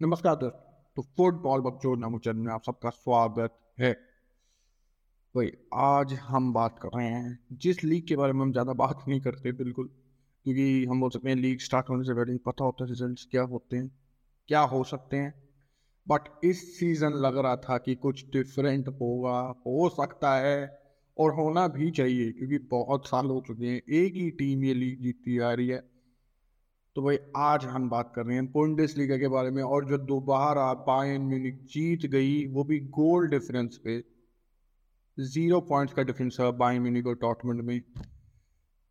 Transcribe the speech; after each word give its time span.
नमस्कार 0.00 0.34
दोस्त। 0.36 0.56
तो 0.96 1.02
फुटबॉल 1.16 1.60
बच्चों 1.60 1.96
नामो 1.96 2.18
में 2.34 2.52
आप 2.52 2.62
सबका 2.62 2.90
स्वागत 2.90 3.54
है। 3.80 3.92
भाई 5.34 5.50
आज 5.74 6.12
हम 6.12 6.52
बात 6.52 6.78
कर 6.78 6.88
रहे 6.88 7.06
हैं 7.06 7.38
जिस 7.52 7.82
लीग 7.84 8.06
के 8.08 8.16
बारे 8.16 8.32
में 8.32 8.40
हम 8.40 8.52
ज़्यादा 8.52 8.72
बात 8.72 9.02
नहीं 9.08 9.20
करते 9.20 9.52
बिल्कुल, 9.52 9.88
क्योंकि 10.46 10.84
हम 10.84 11.00
बोल 11.00 11.10
सकते 11.10 11.28
हैं 11.28 11.36
लीग 11.36 11.60
स्टार्ट 11.60 11.90
होने 11.90 12.04
से 12.04 12.14
पहले 12.14 12.36
पता 12.46 12.64
होता 12.64 12.84
है 12.84 12.90
रिजल्ट्स 12.90 13.26
क्या 13.30 13.42
होते 13.42 13.76
हैं, 13.76 13.90
क्या 14.48 14.60
हो 14.60 14.84
सकते 14.84 15.16
हैं। 15.16 15.34
बट 16.06 16.28
इस 16.44 16.78
सीज़न 16.78 17.12
लग 17.16 17.38
रहा 17.38 17.56
था 17.56 17.78
कि 17.78 17.94
कुछ 17.96 18.24
डिफरेंट 18.30 18.88
होगा, 18.90 19.38
हो 19.66 19.88
सकता 19.88 20.34
है 20.36 20.80
और 21.16 21.34
होना 21.34 21.68
भी 21.68 21.90
चाहिए, 21.90 22.30
क्योंकि 22.32 22.58
बहुत 22.70 23.06
साल 23.06 23.26
हो 23.26 23.42
चुके 23.46 23.66
हैं, 23.66 23.82
एक 23.92 24.14
ही 24.14 24.30
टीम 24.30 24.64
ये 24.64 24.74
लीग 24.74 25.02
जीतती 25.02 25.38
आ 25.38 25.52
रही 25.52 25.68
है। 25.68 25.82
तो 26.98 27.02
भाई, 27.02 27.18
आज 27.36 27.64
हम 27.64 27.88
बात 27.90 28.12
कर 28.14 28.24
रहे 28.26 28.36
हैं 28.36 28.46
पुंडिस 28.52 28.96
लीगा 28.98 29.16
के 29.18 29.28
बारे 29.28 29.50
में 29.50 29.62
और 29.62 29.84
जो 29.84 29.98
दोबारा 29.98 30.72
बायन 30.86 31.20
म्यूनिक 31.22 31.62
जीत 31.64 32.06
गई, 32.06 32.46
वो 32.46 32.64
भी 32.64 32.78
गोल 32.80 33.28
डिफरेंस 33.28 33.76
पे। 33.84 34.02
ज़ीरो 35.18 35.60
पॉइंट्स 35.60 35.94
का 35.94 36.02
डिफरेंस 36.02 36.36
है 36.40 36.50
बायन 36.52 36.82
म्यूनिक 36.82 37.06
और 37.06 37.14
डॉटमंड 37.14 37.60
में। 37.60 37.80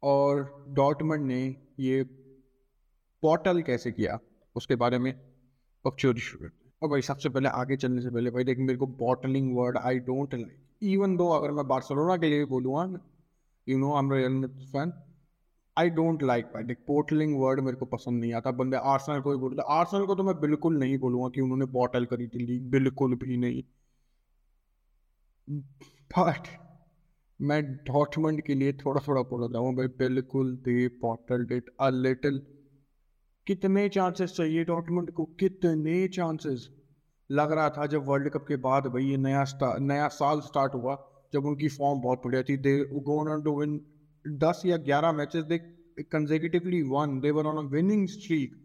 और 0.03 0.65
डॉटमंड 0.69 1.25
ने 1.25 1.55
ये 1.79 2.03
पोर्टल 3.23 3.61
कैसे 3.61 3.91
किया, 3.91 4.19
उसके 4.55 4.75
बारे 4.75 4.99
में 4.99 5.13
पक्चोरी 5.85 6.19
शुरू 6.19 6.49
और 6.81 6.89
भाई, 6.89 7.01
सबसे 7.01 7.29
पहले, 7.29 7.49
आगे 7.49 7.77
चलने 7.77 8.01
से 8.01 8.09
पहले 8.09 8.31
भाई, 8.31 8.43
देख, 8.43 8.59
मेरे 8.59 8.77
को 8.77 8.87
bottling 8.87 9.55
word 9.57 9.77
I 9.77 9.99
don't 9.99 10.33
like 10.33 10.57
even 10.83 11.17
though 11.17 11.29
अगर 11.29 11.51
मैं 11.51 11.67
बार्सिलोना 11.67 12.17
के 12.17 12.29
लिए 12.29 12.45
बोलूँगा 12.45 12.99
you 13.67 13.77
know 13.77 13.93
I 13.93 13.99
am 13.99 14.13
real 14.13 14.47
fan 14.71 14.93
I 15.77 15.89
don't 15.89 16.23
like 16.23 16.45
भाई 16.45 16.73
पोर्टलिंग 16.87 17.39
वर्ड 17.41 17.59
मेरे 17.59 17.77
को 17.77 17.85
पसंद 17.85 18.19
नहीं 18.21 18.33
आता। 18.33 18.51
बंदे 18.51 18.77
आर्सनल 18.77 19.21
को 19.21 19.31
ही 19.31 19.37
बोलते 19.39 19.63
आर्सनल 19.69 20.05
को 20.05 20.15
तो 20.15 20.23
मैं 20.23 20.39
बिल्कुल 20.41 20.77
नहीं 20.79 20.97
बोलूँगा 20.97 21.29
कि 21.29 21.41
उन्होंने 21.41 21.65
बॉटल 21.73 22.05
करी 22.05 22.27
थी 22.27 22.45
लीग 22.45 22.69
बिल्कुल 22.71 23.15
भी 23.15 23.37
नहीं। 23.37 23.63
बट 26.17 26.47
मैं 27.39 27.61
डॉटमंड 27.85 28.41
के 28.41 28.55
लिए 28.55 28.73
थोड़ा 28.75 29.01
थोड़ा 29.07 29.21
बोल 29.21 29.55
हूँ 29.55 29.75
भाई, 29.75 29.87
बिल्कुल 29.87 30.55
they 30.65 30.87
bottle 31.01 31.47
it 31.51 31.69
a 31.79 31.89
little 31.89 32.41
कितने 33.47 33.87
चांसेस 33.89 34.31
चाहिए 34.31 34.63
डॉटमंड 34.65 35.11
को? 35.11 35.25
कितने 35.39 36.07
चांसेस 36.07 36.69
लग 37.29 37.51
रहा 37.51 37.69
था 37.69 37.85
जब 37.85 38.05
वर्ल्ड 38.07 38.29
कप 38.29 38.45
के 38.47 38.55
बाद 38.55 38.87
भाई 38.87 39.03
ये 39.03 39.17
नया 39.17 39.43
नया 39.61 40.07
साल 40.07 40.39
स्टार्ट 40.41 40.73
हुआ, 40.75 40.95
जब 41.33 41.45
उनकी 41.45 41.67
फॉर्म 41.69 42.01
बहुत 42.01 42.21
बढ़िया 42.25 42.43
थी। 42.43 42.57
दे 42.57 42.77
गोन 43.05 43.41
टू 43.43 43.59
विन 43.59 43.79
दस 44.27 44.61
या 44.65 44.77
ग्यारह 44.77 45.11
matches 45.11 45.43
they 45.43 45.57
consecutively 46.11 46.81
won 46.81 47.19
they 47.19 47.31
were 47.31 47.45
on 47.45 47.57
a 47.57 47.69
winning 47.69 48.07
streak 48.07 48.55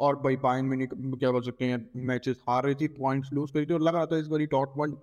और 0.00 0.16
भाई 0.16 0.36
बायन 0.36 0.64
में 0.64 0.86
क्या 0.88 1.30
बोल 1.30 1.42
सकते 1.42 1.64
हैं 1.64 1.90
मैचेस 1.96 2.42
हार 2.48 2.64
रही 2.64 2.74
थी 2.74 2.88
पॉइंट्स 2.88 3.32
लूज 3.32 3.50
करी 3.50 3.66
थी 3.66 3.74
और 3.74 3.80
लग 3.80 3.94
रहा 3.94 4.06
था 4.06 4.18
इस 4.18 4.26
बारी 4.26 4.46
डॉटमंड 4.46 4.96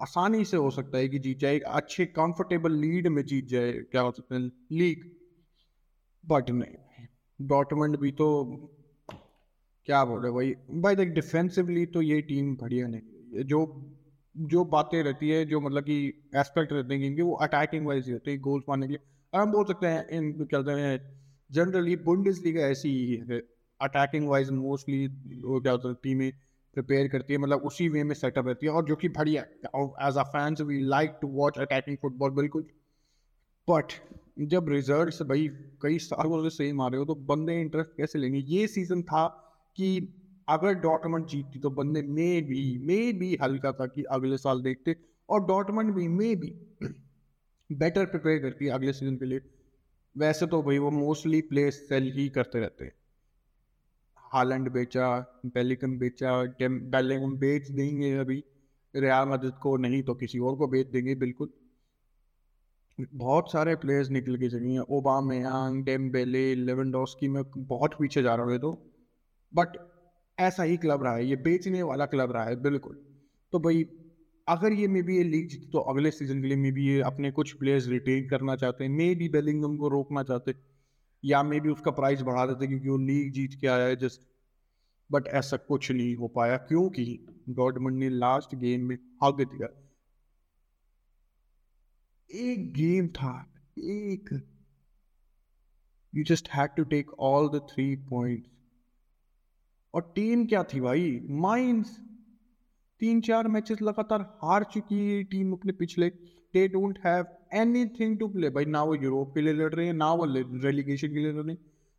आसानी 0.00 0.44
से 0.44 0.56
हो 0.56 0.70
सकता 0.70 0.98
है 0.98 1.08
कि 1.08 1.18
जीत 1.18 1.38
जाए 1.38 1.58
अच्छे 1.58 2.06
कंफर्टेबल 2.06 2.72
लीड 2.72 3.08
में 3.08 3.24
जीत 3.24 3.46
जाए, 3.46 3.72
क्या 3.72 4.02
बोल 4.02 4.12
सकते 4.12 4.34
हैं 4.34 4.50
लीग 4.72 5.10
बट 6.26 6.50
नहीं 6.50 7.46
डॉटमंड 7.48 7.96
भी 7.96 8.12
तो 8.12 8.28
क्या 9.86 10.04
बोले 10.04 10.30
भाई 10.30 10.54
भाई 10.82 10.96
देख 10.96 11.08
डिफेंसिवली 11.08 11.86
तो 11.86 12.02
ये 12.02 12.20
टीम 12.22 12.54
बढ़िया 12.56 12.86
नहीं 12.86 13.44
जो 13.44 13.64
जो 14.36 14.64
बातें 14.64 15.02
रहती 15.02 15.28
है, 15.28 15.44
जो 15.44 15.60
मतलब 15.60 15.82
कि 15.82 16.30
एस्पेक्ट 16.36 16.72
रहते 16.72 16.94
हैं 16.94 17.14
कि 17.16 17.22
वो 17.22 17.34
अटैकिंग 17.34 17.86
वाइज 17.86 18.10
रहते 18.10 18.30
हैं 18.30 18.40
गोल्स 18.40 18.64
मारने 18.68 18.86
के 18.86 18.92
लिए। 18.92 19.00
हम 19.32 19.52
बोल 19.52 19.64
सकते 19.64 19.86
हैं 19.86 20.06
इन 20.08 20.32
कहते 20.42 20.70
हैं 20.72 20.96
जनरली 21.50 21.94
बुंडिस 21.98 22.46
ऐसी 22.46 22.88
ही 22.90 23.14
है 23.30 23.38
अटैकिंग 23.80 24.28
वाइज 24.28 24.50
मोस्टली 24.50 25.06
वो 25.44 25.60
क्या 25.60 25.72
होता 25.72 25.88
है 25.88 25.94
टीमें 26.02 26.30
प्रिपेयर 26.76 27.08
करती 27.08 27.32
है 27.32 27.38
मतलब 27.38 27.62
उसी 27.66 27.88
वे 27.88 28.02
में 28.04 28.14
सेटअप 28.14 28.46
रहती 28.46 28.66
है, 28.66 28.72
और 28.72 28.84
जो 28.86 28.96
कि 28.96 29.08
बढ़िया 29.08 29.42
as 30.08 30.16
a 30.18 30.22
fans 30.26 30.60
we 30.60 30.80
like 30.82 31.16
to 31.22 31.28
watch 31.30 31.58
attacking 31.58 31.96
football 32.02 32.30
बिल्कुल। 32.30 32.66
बट 33.68 33.92
जब 34.48 34.68
रिज़ल्ट 34.68 35.22
भाई 35.22 35.48
कई 35.82 35.98
सालों 36.00 36.42
से 36.42 36.50
सेम 36.56 36.80
आ 36.80 36.88
रहे 36.88 36.98
हो 36.98 37.04
तो 37.04 37.14
बंदे 37.26 37.60
इंटरेस्ट 37.60 37.96
कैसे 37.96 38.18
लेंगे? 38.18 38.38
ये 38.38 38.66
सीज़न 38.68 39.02
था 39.02 39.26
कि 39.78 39.88
अगर 40.48 40.74
डॉटमंड 40.80 41.26
जीतती 41.26 41.58
तो 41.58 41.70
बंदे 41.72 42.02
मे 42.04 42.40
भी 42.42 42.78
मे 42.86 43.12
भी 43.12 43.36
हल्का 43.42 43.72
था 43.72 43.86
कि 43.86 44.02
अगले 44.10 44.38
साल 44.38 44.62
देखते, 44.62 44.96
और 45.28 45.46
डॉटमंड 45.46 45.94
भी 45.94 46.08
मे 46.10 46.34
भी 46.36 46.54
बेटर 47.74 48.06
प्रिपेयर 48.06 48.38
करती 48.38 48.64
है 48.64 48.70
अगले 48.70 48.92
सीज़न 48.92 49.16
के 49.16 49.24
लिए। 49.24 49.40
वैसे 50.16 50.46
तो 50.46 50.62
भाई 50.62 50.78
वो 50.78 50.90
मोस्टली 50.90 51.40
प्ले 51.40 51.70
सेल 51.70 52.10
ही 52.12 52.28
करते 52.28 52.60
रहते 52.60 52.84
हैं। 52.84 52.92
हालैंड 54.32 54.70
बेचा 54.70 55.08
बेलिकम 55.46 55.98
बेचा 55.98 56.42
बेलिकम 56.62 57.36
बेच 57.38 57.70
देंगे 57.70 58.12
अभी। 58.18 58.42
रियाल 58.94 59.28
मदद 59.28 59.58
को 59.62 59.76
नहीं 59.76 60.02
तो 60.02 60.14
किसी 60.14 60.38
और 60.38 60.56
को 60.56 60.66
बेच 60.66 60.86
देंगे, 60.86 61.14
बिल्कुल। 61.14 61.52
बहुत 62.98 63.50
सारे 63.52 63.74
प्लेयर्स 63.76 64.10
निकल 64.10 64.36
के 64.36 64.48
चलिए 64.50 64.78
ओबामयांग 64.90 65.84
डेम्बेले 65.84 66.54
लेवेंडोस्की 66.54 67.28
में 67.28 67.42
बहुत 67.56 67.94
पीछे 67.94 68.22
जा 68.22 68.34
रहे 68.34 68.58
तो। 68.58 68.72
बट 69.52 69.76
ऐसा 70.38 70.62
ही 70.62 70.76
क्लब 70.76 71.02
रहा 71.02 71.14
है, 71.14 71.26
ये 71.26 71.36
बेचने 71.36 71.82
वाला 71.82 72.06
क्लब 72.06 72.32
रहा 72.32 72.44
है, 72.44 72.56
बिल्कुल। 72.56 72.94
तो 73.52 73.58
भाई 73.58 73.84
अगर 74.52 74.72
ये 74.72 74.88
मे 74.88 75.02
बी 75.02 75.16
ये 75.16 75.24
लीग 75.24 75.48
जीते 75.48 75.66
तो 75.66 75.78
अगले 75.78 76.10
सीज़न 76.10 76.42
के 76.42 76.48
लिए 76.48 76.56
मे 76.56 76.72
बी 76.72 76.86
ये 76.86 77.00
अपने 77.02 77.30
कुछ 77.30 77.52
प्लेयर्स 77.52 77.86
रिटेन 77.88 78.28
करना 78.28 78.56
चाहते 78.56 78.84
हैं। 78.84 78.90
मे 78.90 79.14
बी 79.14 79.28
बेलिंगम 79.28 79.76
को 79.76 79.88
रोकना 79.88 80.22
चाहते 80.22 80.54
या 81.24 81.42
मे 81.42 81.60
बी 81.60 81.68
उसका 81.68 81.90
प्राइस 81.90 82.22
बढ़ा 82.22 82.46
देते 82.46 82.66
क्योंकि 82.66 82.88
वो 82.88 82.96
लीग 82.98 83.32
जीत 83.32 83.54
के 83.60 83.66
आया 83.66 83.86
है 83.86 83.96
जस्ट 83.96 84.28
बट 85.10 85.26
ऐसा 85.26 85.56
कुछ 85.56 85.90
नहीं 85.90 86.14
हो 86.16 86.28
पाया 86.28 86.56
क्योंकि 86.56 87.04
गॉडमंड 87.48 87.98
ने 87.98 88.08
लास्ट 88.08 88.54
गेम 88.54 88.84
में 88.84 88.96
हग 89.24 89.40
दिया। 89.40 89.68
एक 92.30 92.72
गेम 92.72 93.08
था, 93.08 93.32
एक। 93.78 94.30
You 96.14 96.24
just 96.24 96.48
had 96.48 96.70
to 96.76 96.84
take 96.84 97.12
all 97.20 97.48
the 97.48 97.66
three 97.72 97.96
points 97.96 98.50
और 99.94 100.12
टीम 100.16 100.46
क्या 100.46 100.62
थी 100.64 100.80
भाई? 100.80 101.20
माइंड्स 101.40 101.96
तीन 103.02 103.20
चार 103.20 103.48
मैचेस 103.48 103.80
लगातार 103.82 104.20
हार 104.44 104.64
चुकी 104.64 104.98
है 105.06 105.22
टीम 105.24 105.52
अपने 105.52 105.72
पिछले। 105.72 106.08
They 106.54 106.66
don't 106.68 106.98
have 107.06 107.24
anything 107.52 108.18
to 108.18 108.28
play 108.28 108.50
भाई, 108.50 108.64
ना 108.64 108.82
वो 108.82 108.94
यूरोप 108.94 109.34
के 109.34 109.40
लिए 109.40 109.52
लड़ 109.52 109.72
रहे 109.74 109.86
हैं, 109.86 109.94
ना 109.94 110.12
वो 110.12 110.24
रेलिगेशन 110.64 111.08
के 111.08 111.14
लिए 111.14 111.32
लड़ 111.32 111.42
रहे 111.42 111.52
हैं। 111.52 111.58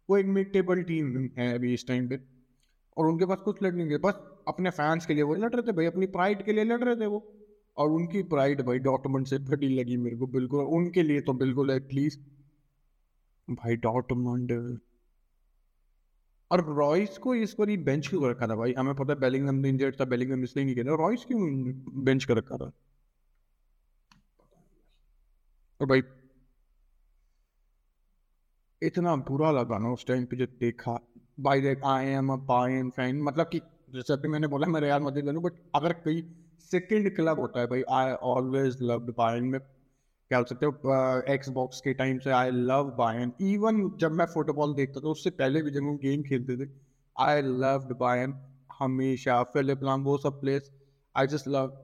वो 0.09 0.18
एक 0.18 0.25
मिड 0.25 0.52
टेबल 0.53 0.84
टीम 0.84 1.30
है 1.38 1.53
अभी 1.56 1.74
इस 1.74 1.88
टाइम 1.88 2.08
पे। 2.09 2.19
और 2.97 3.08
उनके 3.08 3.25
पास 3.25 3.38
कुछ 3.38 3.63
लड़ने 3.63 3.88
के 3.88 3.97
बस 3.97 4.22
अपने 4.47 4.69
फैंस 4.69 5.06
के 5.06 5.13
लिए 5.13 5.24
वो 5.24 5.36
लड़ 5.36 5.50
रहे 5.50 5.62
थे 5.62 5.72
भाई, 5.72 5.86
अपनी 5.86 6.06
प्राइड 6.06 6.46
के 6.46 6.53
लिए 6.53 6.63
लड़ 6.63 6.84
रहे 6.84 6.96
थे 6.96 7.06
वो। 7.06 7.19
और 7.78 7.92
उनकी 7.92 8.24
प्राइड 8.24 8.62
भाई 8.62 8.80
डॉटमंड 8.80 9.25
से 9.25 9.38
बड़ी 9.38 9.69
लगी 9.69 9.97
मेरे 9.97 10.18
को 10.18 10.28
बिल्कुल। 10.28 10.66
उनके 10.78 11.03
लिए 11.03 11.22
तो 11.22 11.34
बिल्कुल 11.34 11.72
एटलीस्ट 11.72 12.19
भाई 13.50 13.75
डॉटमंड 13.75 14.52
और 16.53 16.64
रॉयस 16.75 17.18
को 17.18 17.36
इस 17.36 17.56
बार 17.59 17.75
बेंच 17.84 18.08
क्यों 18.08 18.30
रखा 18.30 18.47
था 18.47 18.56
भाई? 18.56 18.74
हमें 18.74 18.94
पता 18.96 19.14
है 19.14 19.19
बेलिंगम 19.19 19.66
इंजर्ड 19.66 20.00
था 20.00 20.06
बेलिंगम 20.06 20.44
इसलिए 20.44 20.66
नहीं 20.66 20.75
खेला 20.75 20.96
रॉयस 20.96 21.25
क्यों 21.25 21.41
बेंच 22.03 22.25
कर 22.25 22.38
रखा 22.38 22.58
था? 22.58 22.72
और 25.80 25.88
भाई, 25.88 26.02
इतना 28.81 29.16
बुरा 29.28 29.52
लगा 29.52 29.78
ना 29.78 29.92
उस 29.94 30.06
टाइम 30.08 30.25
पे 30.25 30.38
जब 30.38 30.50
देखा। 30.59 30.97
बाई 31.40 31.62
देख 31.62 31.84
I 31.86 32.06
am 32.08 32.30
a 32.34 32.36
Bayern 32.47 32.90
fan 32.90 33.22
मतलब 33.22 33.50
कि 33.52 33.59
जैसे 33.90 34.13
अभी 34.13 34.28
मैंने 34.28 34.47
बोला, 34.47 34.68
मैं 34.68 34.81
रियाल 34.81 35.02
मदद 35.02 35.25
करूँ 35.25 35.44
बट 35.44 35.53
अगर 35.75 35.94
कई 36.06 36.22
सेकंड 36.72 37.16
क्लब 37.16 37.40
होता 37.40 37.59
है 37.59 37.68
भाई 37.68 37.84
आई 37.92 38.12
ऑलवेज 38.34 38.78
लव 38.81 39.13
बायन 39.18 39.44
में 39.46 39.59
क्या 40.31 40.39
बोल 40.39 40.45
सकते 40.45 40.66
हो 40.66 41.34
एक्स 41.34 41.50
बॉक्स 41.51 41.81
के 41.81 41.94
टाइम 41.94 42.19
से 42.19 42.31
आई 42.31 42.51
लव 42.51 42.89
बायन 42.97 43.31
इवन 43.44 43.89
जब 44.00 44.11
मैं 44.11 44.25
फुटबॉल 44.34 44.73
देखता 44.75 45.00
था, 45.00 45.07
उससे 45.07 45.29
पहले 45.31 45.61
भी 45.61 45.72
जब 45.72 45.84
हम 45.84 45.97
गेम 45.97 46.23
खेलते 46.23 46.57
थे 46.57 46.69
आई 47.16 47.41
लव 47.41 47.88
बायन 48.00 48.33
हमेशा. 48.79 49.41
फिलिप 49.53 49.83
लाम 49.83 50.03
वो 50.03 50.18
सब 50.18 50.39
place 50.42 50.71
I 51.15 51.27
just 51.27 51.48
love 51.48 51.77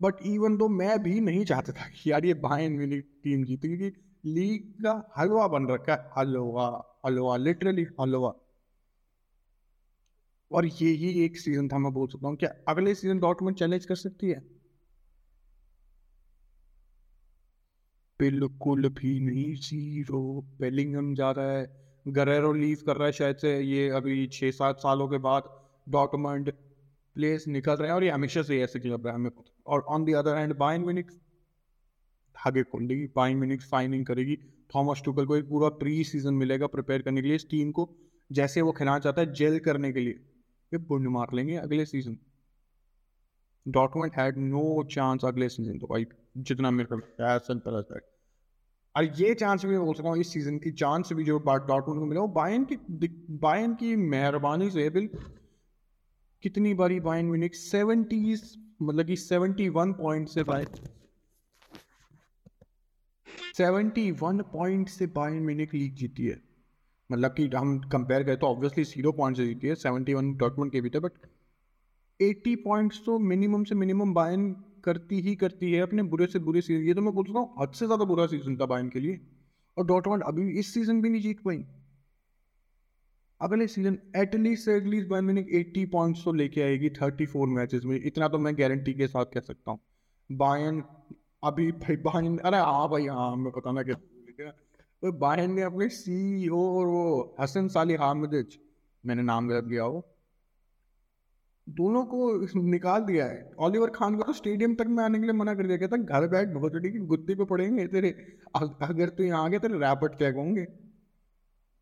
but 0.00 0.22
even 0.26 0.56
though 0.58 0.68
मैं 0.70 1.02
भी 1.02 1.20
नहीं 1.20 1.44
चाहता 1.44 1.72
था 1.72 1.88
कि 1.90 2.10
यार 2.10 2.24
ये 2.26 2.34
बायन 2.36 2.72
मेरी 2.72 3.00
टीम 3.00 3.44
जीती, 3.44 3.68
क्योंकि 3.68 4.30
लीग 4.30 4.72
का 4.84 4.94
हलवा 5.18 5.46
बन 5.48 5.66
रखा 5.68 5.92
है. 5.92 6.10
हलवा 6.16 6.66
हलवा 7.06 7.36
लिटरली 7.36 7.86
हलवा. 8.00 8.32
और 10.50 10.66
ये 10.66 10.88
ही 10.92 11.12
एक 11.24 11.38
सीज़न 11.38 11.68
था, 11.68 11.78
मैं 11.78 11.92
बोल 11.92 12.08
सकता 12.08 12.28
हूँ 12.28 12.36
क्या 12.36 12.50
अगले 12.68 12.94
सीज़न 12.94 13.18
डॉटमेंट 13.20 13.58
चैलेंज 13.58 13.84
कर 13.84 13.96
सकती 13.96 14.30
है? 14.30 14.42
बिल्कुल 18.22 18.88
भी 18.90 19.18
नहीं, 19.20 19.54
ज़ीरो। 19.56 20.20
बेलिंगम 20.60 21.14
जा 21.14 21.30
रहा 21.30 21.52
है। 21.52 21.64
गरेरो 22.06 22.52
लीव 22.54 22.78
कर 22.86 22.96
रहा 22.96 23.06
है 23.06 23.12
शायद 23.12 23.36
से। 23.36 23.58
ये 23.60 23.88
अभी 23.90 24.26
छः 24.32 24.50
सात 24.50 24.78
सालों 24.78 25.08
के 25.08 25.18
बाद 25.26 25.48
डॉटमंड 25.88 26.52
प्लेस 27.16 27.44
निकल 27.48 27.74
रहे 27.74 27.88
हैं 27.88 27.94
और 27.94 28.04
ये 28.04 28.10
हमेशा 28.10 28.42
से 28.42 28.60
ऐसे 28.62 28.80
क्लब 28.80 29.06
है 29.06 29.14
हमें 29.14 29.30
और 29.66 29.80
on 29.88 30.04
the 30.04 30.12
other 30.12 30.36
hand 30.36 30.56
Bayern 30.56 30.84
Munich 30.84 31.14
धागे 32.36 32.62
खोलेगी। 32.64 33.06
बाइन 33.16 33.36
मिनिक्स 33.36 33.68
फाइनिंग 33.70 34.06
करेगी। 34.06 34.36
थॉमस 34.74 35.02
टूकल 35.04 35.26
को 35.26 35.36
एक 35.36 35.48
पूरा 35.48 35.68
प्री 35.80 36.02
सीज़न 36.04 36.34
मिलेगा 36.34 36.66
प्रिपेयर 36.66 37.02
करने 37.02 37.22
के 37.22 37.28
लिए। 37.28 37.36
इस 37.36 37.48
टीम 37.50 37.72
को 37.72 37.88
जैसे 38.30 38.62
वो 38.62 38.72
खिलाना 38.72 38.98
चाहता 38.98 39.20
है 39.20 39.32
जेल 39.34 39.58
करने 39.60 39.92
के 39.92 40.00
लिए। 40.00 40.12
ये 40.72 40.78
पुण्य 40.84 41.08
मार 41.08 41.34
लेंगे 41.34 41.56
अगले 41.56 41.84
season 41.86 42.16
Dortmund 43.66 44.16
had 44.16 44.38
no 44.38 44.62
chance 44.92 45.24
अगले 45.24 45.48
सीज़न 45.48 45.78
तो 45.78 45.86
भाई, 45.86 46.06
जितना 46.38 46.70
मेरे 46.70 46.86
को 46.86 46.96
लगता 46.96 47.32
है 47.32 47.38
सिंपल 47.40 47.78
एज 47.78 47.92
दैट 47.92 48.10
और 48.94 49.04
ये 49.16 49.34
चांस 49.34 49.64
भी 49.64 49.78
बोल 49.78 49.94
सकता 49.94 50.08
हूँ 50.08 50.18
इस 50.18 50.32
सीज़न 50.32 50.58
की 50.58 50.70
चांस 50.72 51.12
भी 51.12 51.24
जो 51.24 51.38
डॉटमेंट 51.38 51.98
को 51.98 52.04
मिला, 52.06 52.20
वो 52.20 52.28
बायन 52.30 52.64
की 52.64 52.76
बायन 53.42 53.74
की 53.74 53.94
मेहरबानी 53.96 54.70
से 54.70 54.88
बिल 54.90 55.08
कितनी 56.42 56.74
बारी 56.74 57.00
बायन 57.00 57.26
म्यूनिक 57.26 57.54
सेवेंटीज 57.54 58.42
मतलब 58.82 59.06
कि 59.06 59.16
सेवेंटी 59.16 59.68
वन 59.70 59.92
पॉइंट 59.92 60.28
से 60.28 60.42
बाय 60.44 60.66
सेवेंटी 63.56 64.10
वन 64.20 64.40
पॉइंट 64.52 64.88
से 64.88 65.06
बायन 65.16 65.42
म्यूनिक 65.44 65.74
लीग 65.74 65.94
जीती 65.94 66.26
है। 66.26 66.40
मतलब 67.10 67.34
कि 67.34 67.46
हम 67.54 67.78
कंपेयर 67.92 68.22
करें 68.24 68.38
तो 68.38 68.46
ऑब्वियसली 68.46 68.84
ज़ीरो 68.84 69.12
पॉइंट 69.12 69.36
से 69.36 69.46
जीती 69.46 69.68
है 69.68 69.74
सेवेंटी 69.74 70.14
वन 70.14 70.32
डॉटमेंट 70.36 70.72
के 70.72 70.80
भी 70.80 70.90
थे 70.90 70.98
बट 70.98 71.12
एट्टी 72.20 72.54
पॉइंट्स 72.56 73.00
तो 73.06 73.18
मिनिमम 73.18 73.64
से 73.64 73.74
मिनिमम 73.74 74.14
बायन 74.14 74.54
करती 74.84 75.20
ही 75.20 75.34
करती 75.36 75.72
है, 75.72 75.80
अपने 75.82 76.02
बुरे 76.04 76.26
से 76.26 76.38
बुरे 76.40 76.60
सीज़न 76.62 76.86
ये 76.86 76.94
तो 76.94 77.02
मैं 77.02 77.14
बोल 77.14 77.26
रहा 77.28 77.38
हूँ, 77.38 77.54
हद 77.60 77.72
से 77.72 77.86
ज़्यादा 77.86 78.04
बुरा 78.06 78.26
सीज़न 78.28 78.56
था 78.56 78.66
बायन 78.66 78.88
के 78.88 79.00
लिए। 79.00 79.20
और 79.76 79.86
डॉटमेंट 79.86 80.22
अभी 80.24 80.50
इस 80.58 80.72
सीज़न 80.74 81.00
भी 81.02 81.08
नहीं 81.08 81.22
जीत 81.22 81.40
पाई। 81.44 81.64
अगले 83.40 83.66
सीज़न 83.68 83.98
एटलीस्ट 84.16 84.64
से 84.64 84.76
एटलीस्ट 84.76 85.08
बायन 85.08 85.24
मैंने 85.24 85.46
एट्टी 85.52 85.84
पॉइंट्स 85.92 86.24
तो 86.24 86.32
लेके 86.32 86.62
आएगी 86.62 86.90
थर्टी 86.92 87.26
फोर 87.26 87.48
मैचेस 87.50 87.84
में। 87.84 87.96
इतना 87.96 88.28
तो 88.28 88.38
मैं 88.38 88.54
गारंटी 88.58 88.92
के 88.94 89.06
साथ 89.08 89.32
कह 89.34 89.40
सकता 89.42 89.70
हूँ। 89.70 89.80
बायन 90.30 90.82
अभी 91.44 91.70
भाई 91.78 91.96
बायन 92.02 92.36
अरे 92.40 92.58
हाँ 92.58 92.88
भाई 92.90 93.06
हाँ 93.08 93.34
मैं 93.36 93.52
पता 93.52 93.72
ना 93.72 93.82
क्या 93.82 93.96
बायन 95.02 95.52
ने 95.52 95.62
अपने 95.62 95.88
सी 95.90 96.16
e 96.40 96.50
और 96.50 96.86
वो 96.86 97.34
हसन 97.40 97.68
साली 97.68 97.94
हामिद, 97.96 98.34
मैंने 99.04 99.22
नाम 99.22 99.48
गलत 99.48 99.64
दिया 99.64 99.86
वो 99.86 100.00
दोनों 101.66 102.04
को 102.04 102.62
निकाल 102.62 103.00
दिया 103.02 103.24
है। 103.26 103.50
ऑलिवर 103.60 103.90
खान 103.90 104.16
को 104.16 104.22
तो 104.22 104.32
स्टेडियम 104.34 104.74
तक 104.74 104.86
में 104.88 105.02
आने 105.04 105.18
के 105.18 105.24
लिए 105.24 105.32
मना 105.34 105.54
कर 105.54 105.66
दिया 105.66 105.76
गया 105.78 105.88
था। 105.88 105.96
घर 105.96 106.26
बैठ 106.28 106.48
बहुत 106.50 106.72
की 106.76 106.98
गुत्ती 107.08 107.34
पे 107.34 107.44
पड़ेंगे, 107.46 107.86
तेरे 107.88 108.10
अगर 108.54 109.08
तू 109.08 109.24
यहाँ 109.24 109.44
आ 109.44 109.48
गया, 109.48 109.58
तेरे 109.58 109.78
रैपट 109.78 110.18
चेक 110.18 110.34
होंगे 110.36 110.66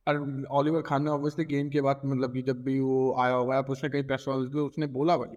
और 0.07 0.45
ऑलिवर 0.53 0.83
खान 0.83 1.05
ने 1.05 1.11
ऑब्वियसली 1.11 1.45
गेम 1.47 1.69
के 1.71 1.81
बाद 1.81 2.01
मतलब 2.05 2.33
कि 2.35 2.43
जब 2.43 2.63
भी 2.65 2.79
वो 2.81 3.15
आया 3.21 3.35
हुआ 3.35 3.61
उसने 3.71 3.91
कई 3.91 4.03
प्रेस 4.05 4.29
उसने 4.29 4.87
बोला 4.89 5.17
भाई 5.17 5.35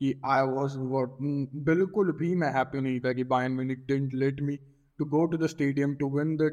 कि 0.00 0.20
आई 0.26 0.46
वॉज़ 0.48 0.78
वॉट 0.78 1.16
बिल्कुल 1.64 2.12
भी 2.18 2.34
मैं 2.36 2.52
हैप्पी 2.52 2.80
नहीं 2.80 3.00
था 3.00 3.12
कि 3.12 3.24
Bayern 3.26 3.52
Munich 3.52 3.84
didn't 3.86 4.14
let 4.14 4.40
me 4.42 4.56
to 4.98 5.04
go 5.06 5.24
to 5.26 5.38
the 5.38 5.46
stadium 5.48 5.94
to 5.94 6.08
win 6.10 6.36
the 6.36 6.50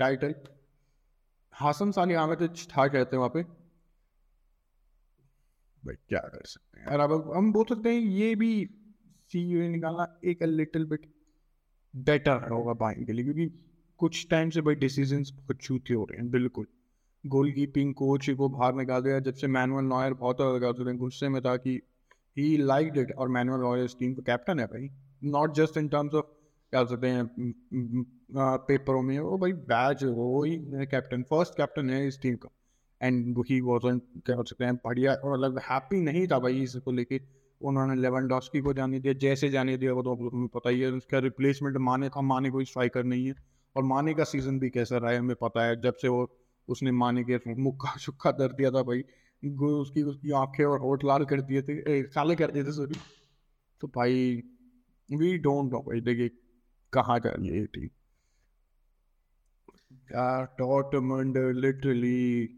title 0.00 0.34
Hasan 1.54 1.90
Salihamidzic 2.16 2.42
था, 2.42 2.86
कहते 2.86 3.16
हैं 3.16 3.18
वहाँ 3.18 3.30
पे। 3.34 3.42
भाई, 5.88 5.96
क्या 6.08 6.20
कर 6.26 6.44
सकते 6.46 6.80
हैं? 6.80 6.86
और 6.88 7.00
अब 7.00 7.32
हम 7.36 7.52
बोल 7.52 7.64
सकते 7.66 7.88
हैं 7.88 8.00
ये 8.00 8.34
भी 8.36 8.50
सी 9.30 9.40
यू 9.42 9.68
निकालना 9.70 10.06
एक 10.24 10.42
लिटिल 10.44 10.84
बिट 10.86 11.06
बेटर 11.94 12.48
होगा 12.50 12.72
बाइंग 12.76 13.06
के 13.06 13.12
लिए, 13.12 13.24
क्योंकि 13.24 13.46
कुछ 14.00 14.26
टाइम 14.30 14.50
से 14.50 14.60
भाई 14.60 14.74
डिसीज़न 14.76 15.22
बहुत 15.24 15.60
छूते 15.60 15.94
हो 15.94 16.04
रहे 16.04 16.18
हैं, 16.18 16.30
बिल्कुल। 16.30 16.66
गोल 17.24 17.50
कीपिंग 17.52 17.94
कोच 17.94 18.28
को 18.30 18.48
बाहर 18.48 18.74
निकाल 18.74 19.02
दिया, 19.02 19.18
जब 19.20 19.34
से 19.34 19.46
मैनुअल 19.48 19.84
नॉयर 19.84 20.14
बहुत 20.16 20.36
गुस्से 20.98 21.28
में 21.28 21.40
था 21.42 21.56
कि 21.58 21.80
ही 22.36 22.56
लाइक 22.58 22.98
इट 22.98 23.12
और 23.12 23.28
मैनुअल 23.28 23.60
नॉयर 23.60 23.84
इस 23.84 23.96
टीम 23.98 24.14
का 24.14 24.22
कैप्टन 24.26 24.60
है 24.60 24.66
भाई। 24.66 24.88
Not 25.24 25.54
just 25.54 25.76
in 25.76 25.88
terms 25.88 26.14
of 26.14 26.26
क्या 26.72 26.84
सकते 26.84 27.06
हैं 27.06 27.24
पेपरों 28.62 29.02
में, 29.02 29.18
वो 29.18 29.38
भाई 29.38 29.52
बैच 29.52 30.04
वो 30.04 30.42
ही 30.44 30.56
कैप्टन 30.86 31.22
फ़र्स्ट 31.22 31.56
कैप्टन 31.56 31.90
है 31.90 32.06
इस 32.08 32.20
टीम 32.22 32.36
का। 32.36 32.48
एंड 33.00 33.42
ही 33.48 33.60
वॉजन 33.60 33.98
क्या 34.26 34.36
हो 34.36 34.44
सकते 34.44 34.64
हैं, 34.64 34.74
बढ़िया 34.76 35.14
और 35.14 35.32
मतलब 35.32 35.58
हैप्पी 35.60 36.00
नहीं 36.00 36.26
था 36.26 36.38
भाई 36.38 36.62
इसको 36.62 36.92
लेके। 36.92 37.20
उन्होंने 37.60 37.94
लेवन 37.94 38.26
डॉस्की 38.28 38.60
को 38.60 38.72
जाने 38.72 38.98
दिया, 39.00 39.12
जैसे 39.14 39.48
जाने 39.50 39.76
दिया, 39.76 39.92
वो 39.92 40.02
तो 40.02 40.14
तुम्हें 40.30 40.48
पता 40.48 40.70
ही 40.70 40.80
है, 40.80 40.90
उसका 40.92 41.18
रिप्लेसमेंट 41.18 41.76
माने 41.76 42.08
था, 42.08 42.20
माने 42.22 42.50
कोई 42.50 42.64
स्ट्राइकर 42.64 43.04
नहीं 43.04 43.26
है। 43.26 43.34
और 43.76 43.82
माने 43.84 44.14
का 44.14 44.24
सीज़न 44.24 44.58
भी 44.58 44.70
कैसा 44.70 44.98
रहा 44.98 45.10
है, 45.10 45.18
हमें 45.18 45.36
पता 45.36 45.64
है, 45.64 45.80
जब 45.80 45.94
से 45.94 46.08
वो, 46.08 46.28
उसने 46.68 46.90
माने 46.92 47.24
के 47.24 47.54
मुक्का 47.54 47.96
शुक्का 47.98 48.30
दर 48.32 48.52
दिया 48.52 48.70
था 48.70 48.82
भाई। 48.82 49.02
उसकी 49.42 50.02
उसकी 50.02 50.30
आँखें 50.32 50.64
और 50.64 50.80
होठ 50.80 51.04
लाल 51.04 51.24
कर 51.24 51.40
दिए 51.40 51.62
थे 51.62 52.02
काले 52.04 52.34
कर 52.36 52.50
दिए 52.50 52.64
थे 52.64 52.72
सॉरी 52.72 52.94
तो 53.80 53.88
भाई 53.88 54.42
वी 55.08 55.36
डोंट 55.38 55.72
नो 55.72 55.78
भाई, 55.80 56.00
देखिए, 56.00 56.30
कहाँ 56.92 57.18
जा 57.18 57.30
रही 57.30 57.48
है 57.48 57.66
टीम 57.66 57.88
डॉटमंड 60.58 61.38
लिटरली 61.56 62.48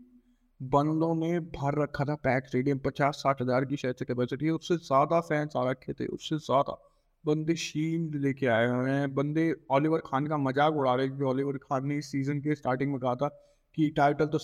बंदों 0.61 1.15
ने 1.17 1.39
भर 1.41 1.81
रखा 1.83 2.05
था 2.05 2.15
पैक 2.17 2.47
स्टेडियम 2.47 2.79
पचास 2.79 3.17
साठ 3.17 3.41
हज़ार 3.43 3.65
की 3.65 3.77
शायद 3.77 3.95
से 3.97 4.05
कैपेसिटी 4.05 4.47
है 4.47 4.53
उससे 4.53 4.77
ज़्यादा 4.79 5.21
फैंस 5.23 5.53
आ 5.57 5.71
रखे 5.71 5.93
थे, 5.93 6.07
उससे 6.09 6.37
ज़्यादा। 6.39 6.77
बंदे 7.25 7.55
शील्ड 7.57 8.15
लेके 8.17 8.47
आए 8.49 8.67
हुए 8.69 8.91
हैं, 8.91 9.15
बंदे 9.15 9.55
ऑलिवर 9.71 10.01
खान 10.07 10.27
का 10.27 10.37
मज़ाक 10.39 10.77
उड़ा 10.77 10.95
रहे 10.95 11.07
क्योंकि 11.07 11.25
ऑलिवर 11.25 11.57
खान 11.59 11.87
ने 11.87 11.97
इस 11.99 12.11
सीज़न 12.13 12.41
के 12.41 12.55
स्टार्टिंग 12.55 12.91
में 12.93 13.01
कहा 13.01 13.15
था 13.15 13.29
कि 13.77 13.89
टाइटल 13.97 14.27
तो 14.27 14.39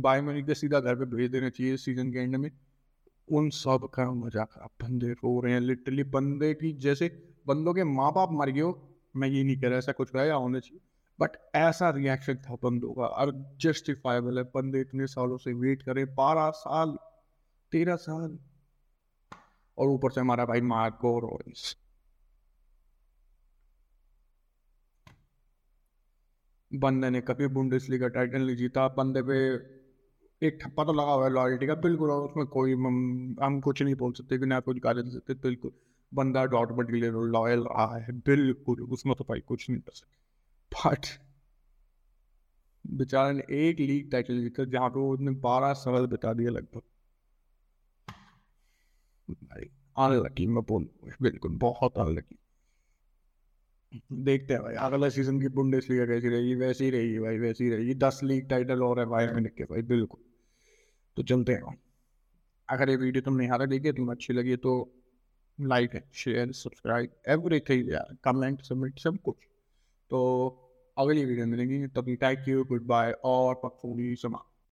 बाई 0.00 0.20
मनी 0.20 0.42
के 0.42 0.54
सीधा 0.54 0.80
घर 0.80 0.94
पे 0.94 1.04
भेज 1.16 1.30
देना 1.30 1.48
चाहिए 1.50 1.76
सीज़न 1.78 2.12
के 2.12 2.18
एंड 2.18 2.36
में। 2.36 2.50
उन 3.28 3.50
सब 3.54 3.88
का 3.94 4.10
मज़ाक 4.12 4.58
बंदे 4.82 5.12
रो 5.14 5.40
रहे 5.40 5.52
हैं 5.52 5.60
लिटरली 5.60 6.04
बंदे 6.10 6.52
की, 6.54 6.72
जैसे 6.74 7.08
बंदों 7.46 7.74
के 7.74 7.84
माँ 7.86 8.12
बाप 8.12 8.32
मर 8.32 8.50
गए 8.50 8.60
हो, 8.60 8.78
मैं 9.16 9.28
ये 9.28 9.42
नहीं 9.44 9.56
कह 9.56 9.68
रहा 9.68 9.78
ऐसा 9.78 9.92
कुछ 9.92 10.14
रहा 10.14 10.24
या 10.24 10.34
होना 10.36 10.58
चाहिए। 10.60 10.80
बट 11.20 11.36
ऐसा 11.56 11.90
रिएक्शन 11.90 12.36
था 12.44 12.54
बंदों 12.62 12.92
का 12.94 13.06
और 13.14 13.32
जस्टिफाइबल 13.60 14.38
है, 14.38 14.44
बंदे 14.44 14.80
इतने 14.80 15.06
सालों 15.06 15.36
से 15.38 15.52
वेट 15.54 15.82
करें 15.82 16.04
बारह 16.14 16.50
साल, 16.56 16.96
तेरह 17.72 17.96
साल, 17.96 18.38
और 19.78 19.88
ऊपर 19.88 20.10
से 20.10 20.20
हमारा 20.20 20.44
भाई 20.44 20.60
मार्को 20.70 21.18
रॉयस 21.20 21.76
बंदे 26.70 27.08
ने 27.10 27.20
कभी 27.20 27.46
बुंडेसलीगा 27.48 28.08
टाइटल 28.08 28.46
नहीं 28.46 28.56
जीता, 28.56 28.86
बंदे 28.88 29.22
पे 29.22 29.38
एक 30.42 30.58
ठप्पा 30.62 30.84
तो 30.84 30.92
लगा 30.92 31.12
हुआ 31.12 31.24
है 31.24 31.30
लॉयल्टी 31.32 31.66
का, 31.66 31.74
बिल्कुल, 31.74 32.10
और 32.10 32.28
उसमें 32.28 32.46
कोई 32.46 32.72
हम 33.42 33.60
कुछ 33.64 33.82
नहीं 33.82 33.94
बोल 33.94 34.12
सकते 34.12 34.38
कि 34.38 34.46
ना 34.46 34.60
कुछ 34.60 34.78
गाली 34.78 35.02
दे 35.02 35.10
सकते, 35.10 35.34
बिल्कुल। 35.42 35.72
बंदा 36.12 36.44
डॉटमेंट 36.54 36.90
के 36.90 37.10
लॉयल 37.30 37.60
रहा 37.60 37.96
है, 37.96 38.12
बिल्कुल, 38.26 38.82
उसमें 38.90 39.14
तो 39.16 39.24
भाई 39.24 39.40
कुछ 39.40 39.68
नहीं 39.70 39.80
कर 39.80 39.92
सकते। 39.92 40.19
बट 40.72 41.06
बेचारे 42.84 43.32
ने 43.32 43.42
एक 43.50 43.80
लीग 43.80 44.10
टाइटल 44.12 44.40
जीता, 44.40 44.64
जहाँ 44.64 44.88
पे 44.90 45.00
उसने 45.00 45.30
बारह 45.40 45.72
साल 45.72 46.06
बिता 46.06 46.32
दिया 46.32 46.50
लगभग। 46.50 46.82
अनलकी 49.98 50.46
मैं 50.46 50.64
बोल 50.64 50.88
बिल्कुल, 51.22 51.56
बहुत 51.56 51.98
अनलकी 51.98 52.36
देखते 54.12 54.54
हैं 54.54 54.62
भाई, 54.62 54.74
अगला 54.74 55.08
सीज़न 55.08 55.40
की 55.40 55.48
बुंडेस 55.48 55.86
लीग 55.90 56.06
कैसी 56.06 56.28
रहेगी? 56.28 56.54
वैसी 56.54 56.84
ही 56.84 56.90
रहेगी 56.90 57.18
भाई, 57.18 57.38
वैसी 57.38 57.64
ही 57.64 57.70
रहेगी। 57.70 57.94
दस 57.94 58.20
लीग 58.22 58.48
टाइटल 58.48 58.82
और 58.82 59.00
है 59.00 59.06
भाई 59.06 59.26
मिनट 59.26 59.56
के 59.56 59.64
भाई, 59.64 59.82
बिल्कुल। 59.82 60.20
तो 61.16 61.22
चलते 61.22 61.52
हैं। 61.52 61.78
अगर 62.68 62.90
ये 62.90 62.96
वीडियो 62.96 63.22
तुमने 63.22 63.44
यहाँ 63.44 63.58
तक 63.58 63.66
देखी 63.66 63.92
तुम्हें 63.92 64.14
अच्छी 64.14 64.32
लगी 64.32 64.56
तो 64.56 64.72
लाइक 65.58 65.90
शेयर 66.14 66.52
सब्सक्राइब 66.52 67.10
एवरीथिंग 67.28 67.90
यार। 67.92 68.16
कमेंट 68.24 68.62
सबमिट 68.62 68.98
सब 68.98 69.18
कुछ। 69.18 69.36
तो 70.10 70.20
अगली 70.96 71.24
वीडियो 71.24 71.46
मिलेंगी। 71.46 71.86
तभी 71.86 72.16
थैंक 72.16 72.48
यू 72.48 72.64
गुड 72.64 72.86
बाय 72.86 73.12
और 73.24 73.54
पक्फूली 73.54 74.14
समाप्त। 74.16 74.49